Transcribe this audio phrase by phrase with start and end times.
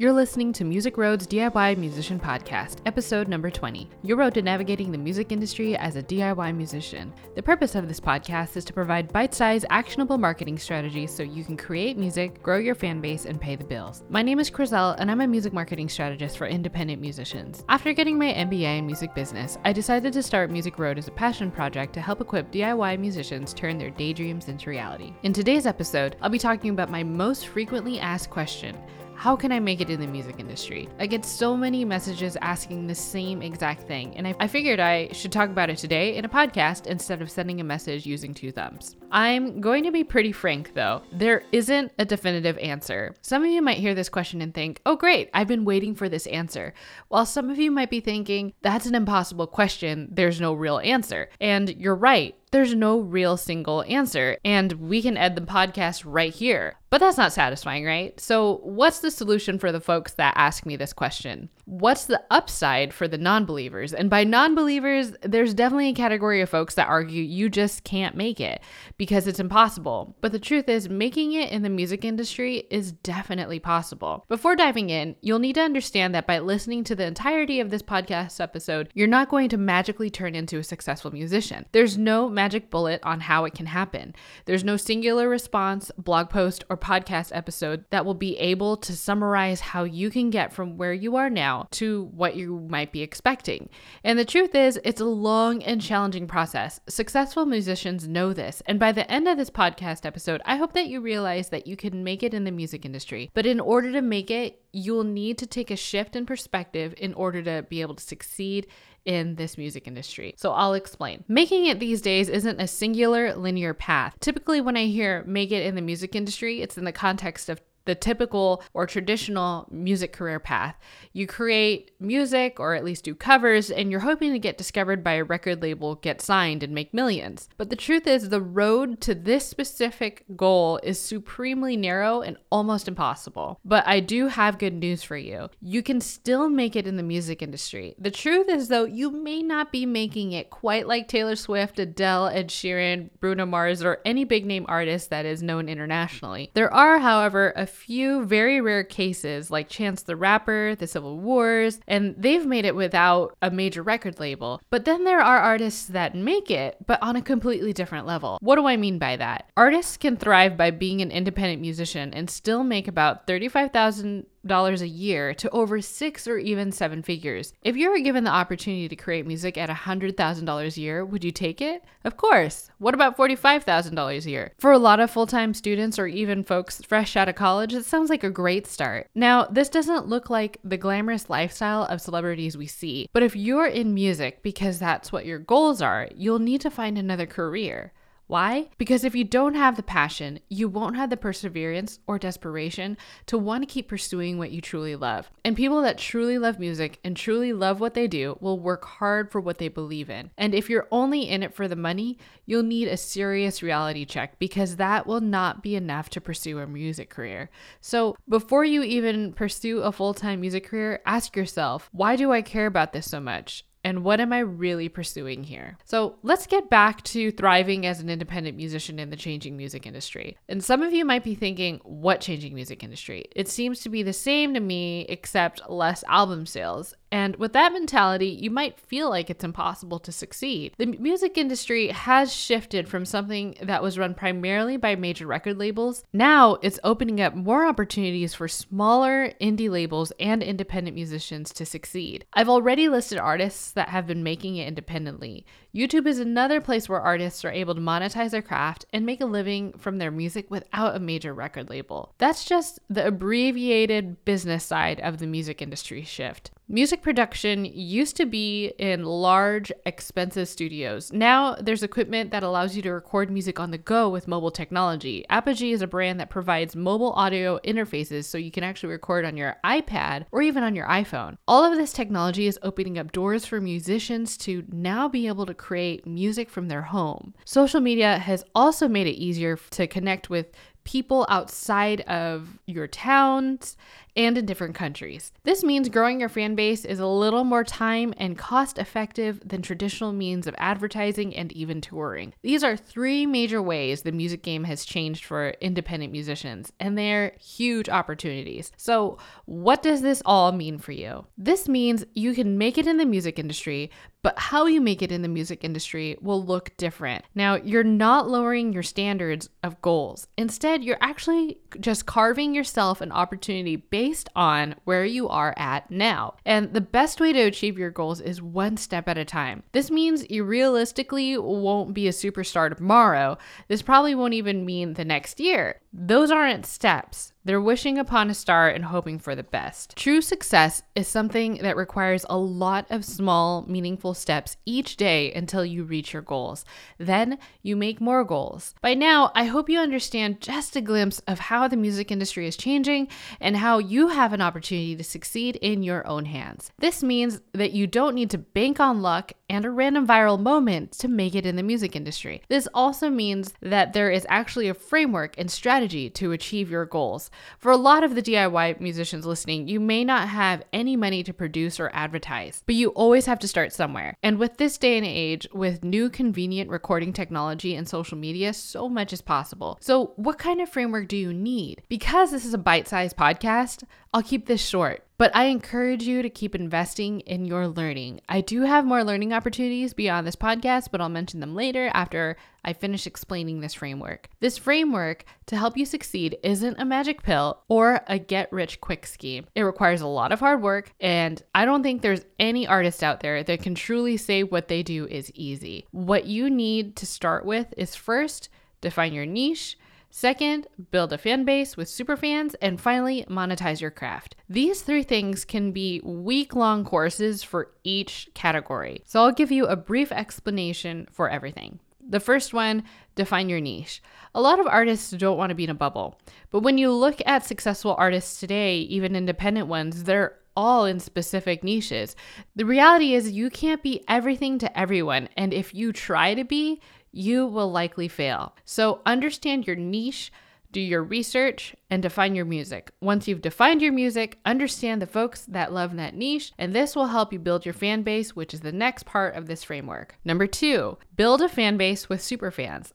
[0.00, 4.92] You're listening to Music Road's DIY Musician Podcast, episode number 20 Your Road to Navigating
[4.92, 7.12] the Music Industry as a DIY Musician.
[7.34, 11.42] The purpose of this podcast is to provide bite sized, actionable marketing strategies so you
[11.42, 14.04] can create music, grow your fan base, and pay the bills.
[14.08, 17.64] My name is Chriselle, and I'm a music marketing strategist for independent musicians.
[17.68, 21.10] After getting my MBA in music business, I decided to start Music Road as a
[21.10, 25.12] passion project to help equip DIY musicians turn their daydreams into reality.
[25.24, 28.78] In today's episode, I'll be talking about my most frequently asked question
[29.18, 30.88] how can I make it in the music industry?
[31.00, 35.08] I get so many messages asking the same exact thing, and I, I, figured I
[35.10, 38.52] should talk about it today in a podcast instead of sending a message using two
[38.52, 38.94] thumbs.
[39.10, 43.16] I'm going to be pretty frank though, there isn't a definitive answer.
[43.20, 46.08] Some of you might hear this question and think, oh great, I've been waiting for
[46.08, 46.72] this answer.
[47.08, 51.28] While some of you might be thinking, that's an impossible question, there's no real answer.
[51.40, 56.32] And you're right, there's no real single answer, and we can end the podcast right
[56.32, 56.76] here.
[56.90, 58.18] But that's not satisfying, right?
[58.18, 61.50] So, what's the solution for the folks that ask me this question?
[61.66, 63.92] What's the upside for the non believers?
[63.92, 68.16] And by non believers, there's definitely a category of folks that argue you just can't
[68.16, 68.62] make it
[68.96, 70.16] because it's impossible.
[70.22, 74.24] But the truth is, making it in the music industry is definitely possible.
[74.28, 77.82] Before diving in, you'll need to understand that by listening to the entirety of this
[77.82, 81.66] podcast episode, you're not going to magically turn into a successful musician.
[81.72, 84.14] There's no magic bullet on how it can happen.
[84.44, 89.58] There's no singular response, blog post, or podcast episode that will be able to summarize
[89.58, 93.68] how you can get from where you are now to what you might be expecting.
[94.04, 96.78] And the truth is, it's a long and challenging process.
[96.88, 98.62] Successful musicians know this.
[98.66, 101.74] And by the end of this podcast episode, I hope that you realize that you
[101.74, 103.32] can make it in the music industry.
[103.34, 107.14] But in order to make it, you'll need to take a shift in perspective in
[107.14, 108.68] order to be able to succeed
[109.08, 110.34] in this music industry.
[110.36, 111.24] So I'll explain.
[111.28, 114.14] Making it these days isn't a singular linear path.
[114.20, 117.58] Typically, when I hear make it in the music industry, it's in the context of
[117.88, 120.76] the typical or traditional music career path.
[121.14, 125.14] You create music or at least do covers, and you're hoping to get discovered by
[125.14, 127.48] a record label, get signed, and make millions.
[127.56, 132.88] But the truth is, the road to this specific goal is supremely narrow and almost
[132.88, 133.58] impossible.
[133.64, 135.48] But I do have good news for you.
[135.62, 137.94] You can still make it in the music industry.
[137.98, 142.26] The truth is, though, you may not be making it quite like Taylor Swift, Adele,
[142.26, 146.50] Ed Sheeran, Bruno Mars, or any big name artist that is known internationally.
[146.52, 151.80] There are, however, a few very rare cases like Chance the Rapper, The Civil Wars,
[151.86, 154.60] and they've made it without a major record label.
[154.70, 158.38] But then there are artists that make it, but on a completely different level.
[158.40, 159.50] What do I mean by that?
[159.56, 164.88] Artists can thrive by being an independent musician and still make about 35,000 dollars a
[164.88, 167.52] year to over six or even seven figures.
[167.62, 171.30] If you were given the opportunity to create music at $100,000 a year, would you
[171.30, 171.84] take it?
[172.04, 172.70] Of course.
[172.78, 174.52] What about $45,000 a year?
[174.58, 177.84] For a lot of full time students or even folks fresh out of college, it
[177.84, 179.08] sounds like a great start.
[179.14, 183.66] Now, this doesn't look like the glamorous lifestyle of celebrities we see, but if you're
[183.66, 187.92] in music because that's what your goals are, you'll need to find another career.
[188.28, 188.68] Why?
[188.76, 193.38] Because if you don't have the passion, you won't have the perseverance or desperation to
[193.38, 195.30] want to keep pursuing what you truly love.
[195.46, 199.32] And people that truly love music and truly love what they do will work hard
[199.32, 200.30] for what they believe in.
[200.36, 204.38] And if you're only in it for the money, you'll need a serious reality check
[204.38, 207.48] because that will not be enough to pursue a music career.
[207.80, 212.42] So before you even pursue a full time music career, ask yourself, why do I
[212.42, 213.64] care about this so much?
[213.88, 215.78] And what am I really pursuing here?
[215.86, 220.36] So let's get back to thriving as an independent musician in the changing music industry.
[220.46, 223.24] And some of you might be thinking, what changing music industry?
[223.34, 226.92] It seems to be the same to me, except less album sales.
[227.10, 230.74] And with that mentality, you might feel like it's impossible to succeed.
[230.78, 236.04] The music industry has shifted from something that was run primarily by major record labels.
[236.12, 242.26] Now it's opening up more opportunities for smaller indie labels and independent musicians to succeed.
[242.32, 245.46] I've already listed artists that have been making it independently.
[245.74, 249.26] YouTube is another place where artists are able to monetize their craft and make a
[249.26, 252.14] living from their music without a major record label.
[252.18, 256.50] That's just the abbreviated business side of the music industry shift.
[256.70, 261.10] Music production used to be in large, expensive studios.
[261.10, 265.24] Now there's equipment that allows you to record music on the go with mobile technology.
[265.30, 269.34] Apogee is a brand that provides mobile audio interfaces so you can actually record on
[269.34, 271.38] your iPad or even on your iPhone.
[271.48, 275.54] All of this technology is opening up doors for musicians to now be able to
[275.54, 277.32] create music from their home.
[277.46, 280.48] Social media has also made it easier to connect with
[280.88, 283.76] people outside of your towns
[284.18, 285.32] and in different countries.
[285.44, 289.62] This means growing your fan base is a little more time and cost effective than
[289.62, 292.34] traditional means of advertising and even touring.
[292.42, 297.32] These are three major ways the music game has changed for independent musicians, and they're
[297.40, 298.72] huge opportunities.
[298.76, 301.24] So, what does this all mean for you?
[301.38, 303.90] This means you can make it in the music industry,
[304.22, 307.24] but how you make it in the music industry will look different.
[307.36, 310.26] Now, you're not lowering your standards of goals.
[310.36, 316.34] Instead, you're actually just carving yourself an opportunity based on where you are at now.
[316.44, 319.62] And the best way to achieve your goals is one step at a time.
[319.72, 323.38] This means you realistically won't be a superstar tomorrow.
[323.68, 325.80] This probably won't even mean the next year.
[325.92, 327.32] Those aren't steps.
[327.48, 329.96] They're wishing upon a star and hoping for the best.
[329.96, 335.64] True success is something that requires a lot of small, meaningful steps each day until
[335.64, 336.66] you reach your goals.
[336.98, 338.74] Then you make more goals.
[338.82, 342.54] By now, I hope you understand just a glimpse of how the music industry is
[342.54, 343.08] changing
[343.40, 346.70] and how you have an opportunity to succeed in your own hands.
[346.78, 350.92] This means that you don't need to bank on luck and a random viral moment
[350.92, 352.42] to make it in the music industry.
[352.48, 357.30] This also means that there is actually a framework and strategy to achieve your goals.
[357.58, 361.32] For a lot of the DIY musicians listening, you may not have any money to
[361.32, 364.16] produce or advertise, but you always have to start somewhere.
[364.22, 368.88] And with this day and age, with new convenient recording technology and social media, so
[368.88, 369.78] much is possible.
[369.80, 371.82] So, what kind of framework do you need?
[371.88, 375.07] Because this is a bite sized podcast, I'll keep this short.
[375.18, 378.20] But I encourage you to keep investing in your learning.
[378.28, 382.36] I do have more learning opportunities beyond this podcast, but I'll mention them later after
[382.64, 384.28] I finish explaining this framework.
[384.38, 389.06] This framework to help you succeed isn't a magic pill or a get rich quick
[389.06, 389.46] scheme.
[389.56, 393.18] It requires a lot of hard work, and I don't think there's any artist out
[393.18, 395.84] there that can truly say what they do is easy.
[395.90, 398.50] What you need to start with is first,
[398.80, 399.76] define your niche
[400.10, 402.54] Second, build a fan base with superfans.
[402.62, 404.36] And finally, monetize your craft.
[404.48, 409.02] These three things can be week long courses for each category.
[409.04, 411.78] So I'll give you a brief explanation for everything.
[412.10, 412.84] The first one,
[413.16, 414.02] define your niche.
[414.34, 416.18] A lot of artists don't want to be in a bubble,
[416.50, 421.62] but when you look at successful artists today, even independent ones, they're all in specific
[421.62, 422.16] niches.
[422.56, 426.80] The reality is, you can't be everything to everyone, and if you try to be,
[427.12, 428.54] you will likely fail.
[428.64, 430.32] So understand your niche,
[430.70, 432.90] do your research, and define your music.
[433.00, 437.06] Once you've defined your music, understand the folks that love that niche, and this will
[437.06, 440.16] help you build your fan base, which is the next part of this framework.
[440.24, 442.92] Number two, build a fan base with superfans.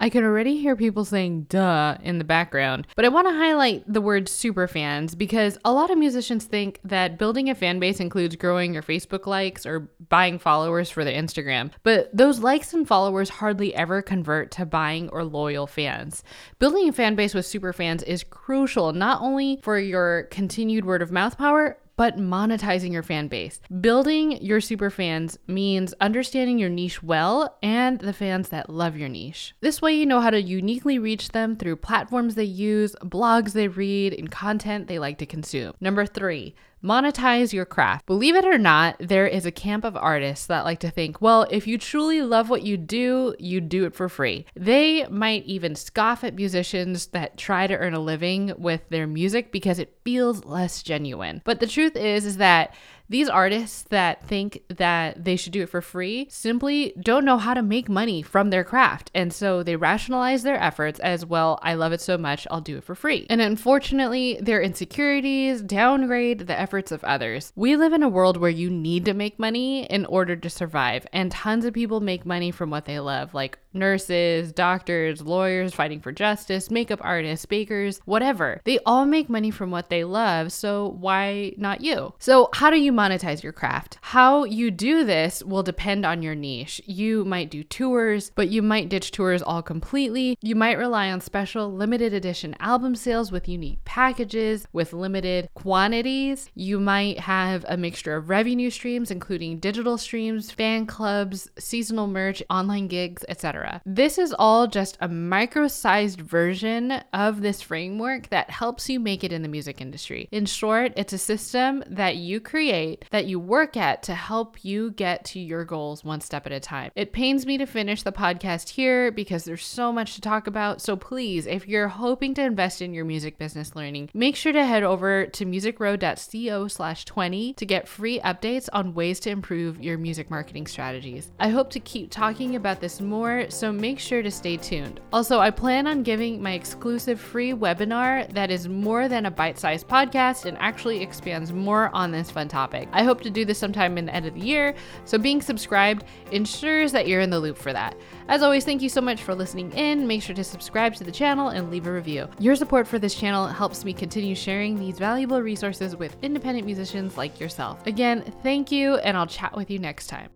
[0.00, 3.84] I can already hear people saying duh in the background, but I want to highlight
[3.90, 8.00] the word super fans because a lot of musicians think that building a fan base
[8.00, 11.70] includes growing your Facebook likes or buying followers for their Instagram.
[11.84, 16.22] But those likes and followers hardly ever convert to buying or loyal fans.
[16.58, 21.02] Building a fan base with super fans is crucial not only for your continued word
[21.02, 23.60] of mouth power, but monetizing your fan base.
[23.80, 29.08] Building your super fans means understanding your niche well and the fans that love your
[29.08, 29.54] niche.
[29.60, 33.68] This way, you know how to uniquely reach them through platforms they use, blogs they
[33.68, 35.74] read, and content they like to consume.
[35.80, 36.54] Number three,
[36.84, 38.04] Monetize your craft.
[38.04, 41.46] Believe it or not, there is a camp of artists that like to think, well,
[41.50, 44.44] if you truly love what you do, you do it for free.
[44.54, 49.50] They might even scoff at musicians that try to earn a living with their music
[49.50, 51.40] because it feels less genuine.
[51.46, 52.74] But the truth is is that
[53.14, 57.54] these artists that think that they should do it for free simply don't know how
[57.54, 59.08] to make money from their craft.
[59.14, 61.60] And so they rationalize their efforts as well.
[61.62, 63.28] I love it so much, I'll do it for free.
[63.30, 67.52] And unfortunately, their insecurities downgrade the efforts of others.
[67.54, 71.06] We live in a world where you need to make money in order to survive,
[71.12, 76.00] and tons of people make money from what they love, like nurses, doctors, lawyers fighting
[76.00, 78.60] for justice, makeup artists, bakers, whatever.
[78.64, 82.14] They all make money from what they love, so why not you?
[82.18, 83.98] So, how do you monetize your craft?
[84.00, 86.80] How you do this will depend on your niche.
[86.86, 90.38] You might do tours, but you might ditch tours all completely.
[90.40, 96.50] You might rely on special limited edition album sales with unique packages with limited quantities.
[96.54, 102.42] You might have a mixture of revenue streams, including digital streams, fan clubs, seasonal merch,
[102.50, 103.63] online gigs, etc.
[103.84, 109.24] This is all just a micro sized version of this framework that helps you make
[109.24, 110.28] it in the music industry.
[110.30, 114.90] In short, it's a system that you create, that you work at to help you
[114.90, 116.90] get to your goals one step at a time.
[116.94, 120.80] It pains me to finish the podcast here because there's so much to talk about.
[120.80, 124.64] So please, if you're hoping to invest in your music business learning, make sure to
[124.64, 129.98] head over to musicroad.co slash 20 to get free updates on ways to improve your
[129.98, 131.30] music marketing strategies.
[131.38, 135.00] I hope to keep talking about this more so make sure to stay tuned.
[135.12, 139.58] Also, I plan on giving my exclusive free webinar that is more than a bite
[139.58, 142.88] sized podcast and actually expands more on this fun topic.
[142.92, 146.04] I hope to do this sometime in the end of the year, so being subscribed
[146.32, 147.96] ensures that you're in the loop for that.
[148.28, 150.06] As always, thank you so much for listening in.
[150.06, 152.28] Make sure to subscribe to the channel and leave a review.
[152.38, 157.16] Your support for this channel helps me continue sharing these valuable resources with independent musicians
[157.16, 157.86] like yourself.
[157.86, 160.30] Again, thank you, and I'll chat with you next time.